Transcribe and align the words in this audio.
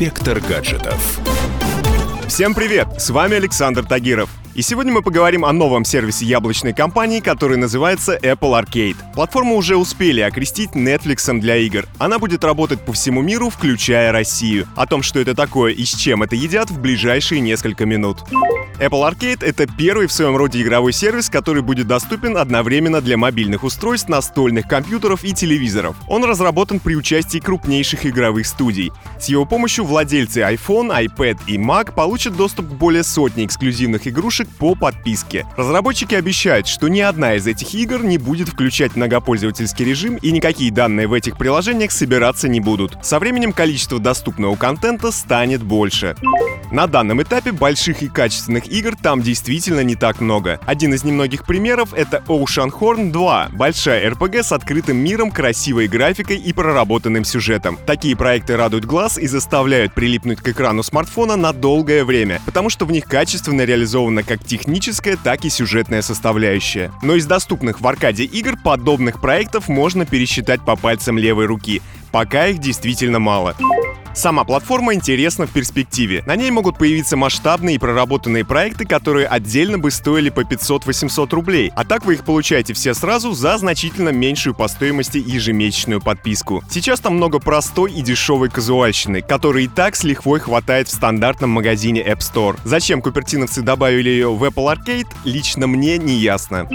Инспектор 0.00 0.40
гаджетов. 0.40 1.20
Всем 2.26 2.54
привет! 2.54 2.88
С 2.98 3.10
вами 3.10 3.36
Александр 3.36 3.84
Тагиров. 3.84 4.39
И 4.60 4.62
сегодня 4.62 4.92
мы 4.92 5.00
поговорим 5.00 5.46
о 5.46 5.54
новом 5.54 5.86
сервисе 5.86 6.26
яблочной 6.26 6.74
компании, 6.74 7.20
который 7.20 7.56
называется 7.56 8.18
Apple 8.18 8.62
Arcade. 8.62 8.96
Платформу 9.14 9.56
уже 9.56 9.78
успели 9.78 10.20
окрестить 10.20 10.72
Netflix 10.72 11.32
для 11.40 11.56
игр. 11.56 11.86
Она 11.96 12.18
будет 12.18 12.44
работать 12.44 12.84
по 12.84 12.92
всему 12.92 13.22
миру, 13.22 13.48
включая 13.48 14.12
Россию. 14.12 14.68
О 14.76 14.84
том, 14.84 15.02
что 15.02 15.18
это 15.18 15.34
такое 15.34 15.72
и 15.72 15.86
с 15.86 15.94
чем 15.94 16.22
это 16.24 16.36
едят, 16.36 16.70
в 16.70 16.78
ближайшие 16.78 17.40
несколько 17.40 17.86
минут. 17.86 18.18
Apple 18.80 19.10
Arcade— 19.10 19.44
это 19.46 19.66
первый 19.66 20.06
в 20.06 20.12
своем 20.12 20.36
роде 20.36 20.60
игровой 20.60 20.92
сервис, 20.92 21.28
который 21.28 21.62
будет 21.62 21.86
доступен 21.86 22.36
одновременно 22.36 23.00
для 23.00 23.18
мобильных 23.18 23.62
устройств, 23.62 24.08
настольных 24.08 24.66
компьютеров 24.68 25.22
и 25.22 25.32
телевизоров. 25.34 25.96
Он 26.06 26.24
разработан 26.24 26.80
при 26.80 26.96
участии 26.96 27.38
крупнейших 27.38 28.06
игровых 28.06 28.46
студий. 28.46 28.90
С 29.18 29.26
его 29.26 29.44
помощью 29.44 29.84
владельцы 29.84 30.40
iPhone, 30.40 30.90
iPad 31.06 31.38
и 31.46 31.58
Mac 31.58 31.94
получат 31.94 32.36
доступ 32.36 32.68
к 32.68 32.72
более 32.72 33.04
сотни 33.04 33.44
эксклюзивных 33.44 34.06
игрушек 34.06 34.48
по 34.58 34.74
подписке. 34.74 35.46
Разработчики 35.56 36.14
обещают, 36.14 36.66
что 36.66 36.88
ни 36.88 37.00
одна 37.00 37.34
из 37.34 37.46
этих 37.46 37.74
игр 37.74 38.02
не 38.02 38.18
будет 38.18 38.48
включать 38.48 38.96
многопользовательский 38.96 39.84
режим 39.84 40.16
и 40.16 40.30
никакие 40.30 40.70
данные 40.70 41.06
в 41.06 41.12
этих 41.12 41.36
приложениях 41.36 41.92
собираться 41.92 42.48
не 42.48 42.60
будут. 42.60 42.98
Со 43.02 43.18
временем 43.18 43.52
количество 43.52 43.98
доступного 43.98 44.56
контента 44.56 45.10
станет 45.12 45.62
больше. 45.62 46.16
На 46.70 46.86
данном 46.86 47.20
этапе 47.20 47.50
больших 47.50 48.02
и 48.02 48.08
качественных 48.08 48.68
игр 48.68 48.94
там 48.94 49.22
действительно 49.22 49.80
не 49.80 49.96
так 49.96 50.20
много. 50.20 50.60
Один 50.66 50.94
из 50.94 51.02
немногих 51.02 51.44
примеров— 51.44 51.92
это 51.94 52.22
Ocean 52.28 52.70
Horn 52.70 53.10
2, 53.10 53.48
большая 53.52 54.08
RPG 54.10 54.44
с 54.44 54.52
открытым 54.52 54.96
миром, 54.96 55.32
красивой 55.32 55.88
графикой 55.88 56.36
и 56.36 56.52
проработанным 56.52 57.24
сюжетом. 57.24 57.76
Такие 57.86 58.16
проекты 58.16 58.56
радуют 58.56 58.84
глаз 58.84 59.18
и 59.18 59.26
заставляют 59.26 59.94
прилипнуть 59.94 60.40
к 60.40 60.48
экрану 60.48 60.84
смартфона 60.84 61.34
на 61.34 61.52
долгое 61.52 62.04
время, 62.04 62.40
потому 62.46 62.70
что 62.70 62.86
в 62.86 62.92
них 62.92 63.06
качественно 63.06 63.62
реализована 63.62 64.22
как 64.30 64.44
техническая, 64.44 65.16
так 65.16 65.44
и 65.44 65.50
сюжетная 65.50 66.02
составляющая. 66.02 66.92
Но 67.02 67.16
из 67.16 67.26
доступных 67.26 67.80
в 67.80 67.88
аркаде 67.88 68.22
игр 68.22 68.56
подобных 68.56 69.20
проектов 69.20 69.66
можно 69.68 70.06
пересчитать 70.06 70.64
по 70.64 70.76
пальцам 70.76 71.18
левой 71.18 71.46
руки. 71.46 71.82
Пока 72.12 72.46
их 72.46 72.58
действительно 72.58 73.18
мало. 73.18 73.56
Сама 74.12 74.44
платформа 74.44 74.94
интересна 74.94 75.46
в 75.46 75.50
перспективе. 75.50 76.22
На 76.26 76.34
ней 76.34 76.50
могут 76.50 76.78
появиться 76.78 77.16
масштабные 77.16 77.76
и 77.76 77.78
проработанные 77.78 78.44
проекты, 78.44 78.84
которые 78.84 79.28
отдельно 79.28 79.78
бы 79.78 79.90
стоили 79.90 80.30
по 80.30 80.40
500-800 80.40 81.30
рублей. 81.30 81.72
А 81.76 81.84
так 81.84 82.04
вы 82.04 82.14
их 82.14 82.24
получаете 82.24 82.74
все 82.74 82.92
сразу 82.92 83.32
за 83.32 83.56
значительно 83.56 84.08
меньшую 84.08 84.54
по 84.54 84.66
стоимости 84.66 85.18
ежемесячную 85.18 86.00
подписку. 86.00 86.64
Сейчас 86.68 86.98
там 87.00 87.16
много 87.16 87.38
простой 87.38 87.92
и 87.92 88.02
дешевой 88.02 88.50
казуальщины, 88.50 89.22
которой 89.22 89.64
и 89.64 89.68
так 89.68 89.94
с 89.94 90.02
лихвой 90.02 90.40
хватает 90.40 90.88
в 90.88 90.92
стандартном 90.92 91.50
магазине 91.50 92.02
App 92.02 92.18
Store. 92.18 92.58
Зачем 92.64 93.02
купертиновцы 93.02 93.62
добавили 93.62 94.10
ее 94.10 94.34
в 94.34 94.42
Apple 94.42 94.74
Arcade, 94.74 95.08
лично 95.24 95.68
мне 95.68 95.98
не 95.98 96.14
ясно. 96.14 96.68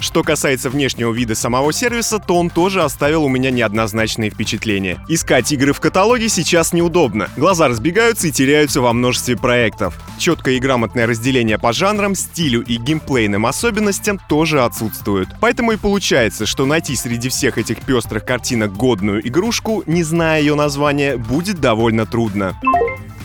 Что 0.00 0.22
касается 0.22 0.68
внешнего 0.68 1.12
вида 1.12 1.34
самого 1.34 1.72
сервиса, 1.72 2.18
то 2.18 2.38
он 2.38 2.50
тоже 2.50 2.82
оставил 2.82 3.24
у 3.24 3.28
меня 3.28 3.50
неоднозначные 3.50 4.28
впечатления. 4.28 4.98
Искать 5.08 5.50
игры 5.50 5.72
в 5.72 5.80
каталоге 5.80 6.28
сейчас 6.28 6.73
неудобно. 6.74 7.28
Глаза 7.36 7.68
разбегаются 7.68 8.28
и 8.28 8.32
теряются 8.32 8.80
во 8.80 8.92
множестве 8.92 9.36
проектов. 9.36 9.98
Четкое 10.18 10.56
и 10.56 10.58
грамотное 10.60 11.06
разделение 11.06 11.58
по 11.58 11.72
жанрам, 11.72 12.14
стилю 12.14 12.62
и 12.62 12.76
геймплейным 12.76 13.46
особенностям 13.46 14.20
тоже 14.28 14.62
отсутствуют. 14.62 15.28
Поэтому 15.40 15.72
и 15.72 15.76
получается, 15.76 16.44
что 16.44 16.66
найти 16.66 16.96
среди 16.96 17.28
всех 17.28 17.56
этих 17.56 17.80
пестрых 17.80 18.24
картинок 18.24 18.76
годную 18.76 19.26
игрушку, 19.26 19.82
не 19.86 20.02
зная 20.02 20.40
ее 20.40 20.54
названия, 20.54 21.16
будет 21.16 21.60
довольно 21.60 22.04
трудно. 22.04 22.58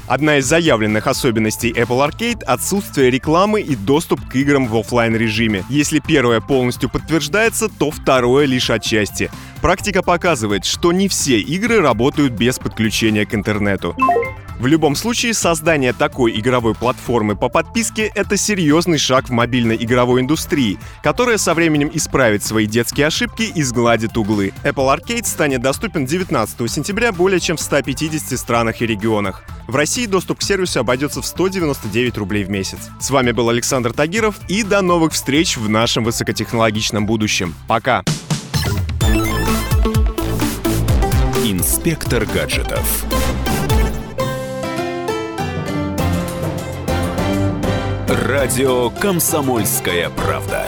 Одна 0.10 0.38
из 0.38 0.48
заявленных 0.48 1.06
особенностей 1.06 1.72
Apple 1.72 2.10
Arcade— 2.10 2.44
отсутствие 2.48 3.12
рекламы 3.12 3.62
и 3.62 3.76
доступ 3.76 4.28
к 4.28 4.36
играм 4.38 4.66
в 4.66 4.76
офлайн 4.76 5.16
режиме. 5.16 5.64
Если 5.70 6.00
первое 6.00 6.42
полностью 6.42 6.90
подтверждается, 6.90 7.70
то 7.70 7.92
второе 7.92 8.48
лишь 8.48 8.72
отчасти. 8.72 9.30
Практика 9.62 10.02
показывает, 10.02 10.64
что 10.64 10.94
не 10.94 11.10
все 11.10 11.40
игры 11.40 11.82
работают 11.82 12.34
без 12.34 12.58
подключения 12.58 13.26
к 13.26 13.36
интернету. 13.36 13.96
В 14.58 14.68
любом 14.68 14.96
случае, 14.96 15.34
создание 15.34 15.94
такой 15.94 16.38
игровой 16.38 16.76
платформы 16.76 17.38
по 17.38 17.48
подписке— 17.48 18.12
это 18.16 18.36
серьезный 18.36 18.98
шаг 18.98 19.30
в 19.30 19.32
мобильной 19.32 19.78
игровой 19.78 20.22
индустрии, 20.22 20.78
которая 21.02 21.38
со 21.38 21.54
временем 21.54 21.90
исправит 21.94 22.44
свои 22.44 22.66
детские 22.66 23.08
ошибки 23.08 23.44
и 23.44 23.64
сгладит 23.64 24.18
углы. 24.18 24.52
Apple 24.64 24.98
Arcade 24.98 25.26
станет 25.26 25.62
доступен 25.62 26.06
19 26.06 26.70
сентября 26.70 27.14
более 27.14 27.40
чем 27.40 27.56
в 27.56 27.62
150 27.62 28.38
странах 28.38 28.82
и 28.82 28.86
регионах. 28.86 29.44
В 29.68 29.76
России 29.76 30.06
доступ 30.08 30.40
к 30.40 30.44
сервису 30.44 30.82
обойдется 30.82 31.22
в 31.22 31.26
199 31.26 32.18
рублей 32.18 32.44
в 32.44 32.50
месяц. 32.50 32.80
С 33.00 33.10
вами 33.12 33.32
был 33.32 33.50
Александр 33.50 33.94
Тагиров 33.94 34.36
и 34.50 34.64
до 34.64 34.82
новых 34.82 35.14
встреч 35.14 35.56
в 35.56 35.70
нашем 35.70 36.04
высокотехнологичном 36.04 37.06
будущем. 37.06 37.56
Пока! 37.68 38.04
Инспектор 41.52 42.28
гаджетов. 42.28 43.06
Радио 48.08 48.92
«Комсомольская 48.92 50.12
правда». 50.12 50.68